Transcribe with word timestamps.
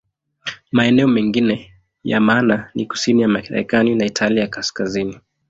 Maeneo 0.71 1.07
mengine 1.07 1.73
ya 2.03 2.19
maana 2.21 2.71
ni 2.75 2.85
kusini 2.85 3.21
ya 3.21 3.27
Marekani 3.27 3.95
na 3.95 4.05
Italia 4.05 4.41
ya 4.41 4.47
Kaskazini. 4.47 5.19